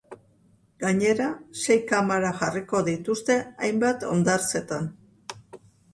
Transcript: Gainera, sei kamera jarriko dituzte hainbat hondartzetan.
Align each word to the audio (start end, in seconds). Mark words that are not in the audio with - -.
Gainera, 0.83 1.27
sei 1.65 1.77
kamera 1.91 2.33
jarriko 2.39 2.81
dituzte 2.89 3.37
hainbat 3.67 4.07
hondartzetan. 4.13 4.93